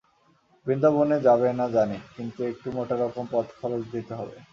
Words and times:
বৃন্দাবনে 0.65 1.17
যাবে 1.21 1.49
না 1.53 1.65
জানি, 1.69 1.97
কিন্তু 2.15 2.39
একটু 2.43 2.67
মোটারকম 2.71 3.25
পথখরচ 3.31 3.83
দিতে 3.91 4.13
হবে। 4.15 4.37